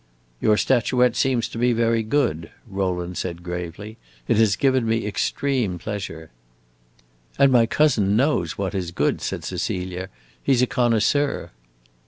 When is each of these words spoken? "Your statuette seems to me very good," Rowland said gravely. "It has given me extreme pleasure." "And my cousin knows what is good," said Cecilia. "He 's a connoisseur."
"Your 0.39 0.57
statuette 0.57 1.15
seems 1.15 1.47
to 1.49 1.59
me 1.59 1.73
very 1.73 2.01
good," 2.01 2.49
Rowland 2.67 3.19
said 3.19 3.43
gravely. 3.43 3.97
"It 4.27 4.37
has 4.37 4.55
given 4.55 4.87
me 4.89 5.05
extreme 5.05 5.77
pleasure." 5.77 6.31
"And 7.37 7.51
my 7.51 7.67
cousin 7.67 8.15
knows 8.15 8.57
what 8.57 8.73
is 8.73 8.89
good," 8.89 9.21
said 9.21 9.43
Cecilia. 9.43 10.09
"He 10.41 10.55
's 10.55 10.63
a 10.63 10.65
connoisseur." 10.65 11.51